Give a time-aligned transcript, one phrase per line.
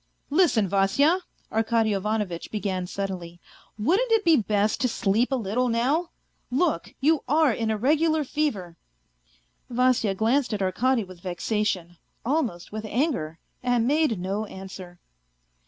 [0.41, 1.21] "Listen, <asya,"
[1.51, 5.35] Arkady Ivanovitch began suddenly, A FAINT HEART 175" wouldn't it be best to sleep a
[5.35, 6.09] little now
[6.49, 8.77] 1 Look, you are In a regular fever."
[9.69, 14.97] Vasya glanced at Arkady with vexation, almost with anger, and made no answer.